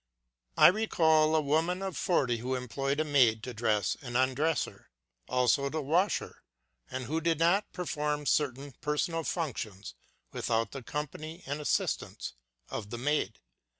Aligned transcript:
I 0.57 0.65
recall 0.69 1.35
a 1.35 1.41
woman 1.41 1.83
of 1.83 1.95
forty 1.95 2.37
who 2.37 2.55
employed 2.55 2.99
a 2.99 3.03
maid 3.03 3.43
to 3.43 3.53
dress 3.53 3.95
and 4.01 4.17
undress 4.17 4.65
her, 4.65 4.89
also 5.29 5.69
to 5.69 5.79
wash 5.79 6.17
her, 6.17 6.41
and 6.89 7.03
who 7.03 7.21
did 7.21 7.37
not 7.37 7.71
perform 7.71 8.25
certain 8.25 8.71
personal 8.81 9.23
functions 9.23 9.93
without 10.31 10.71
the 10.71 10.81
company 10.81 11.43
and 11.45 11.61
assistance 11.61 12.33
of 12.67 12.89
the 12.89 12.97
maid. 12.97 13.37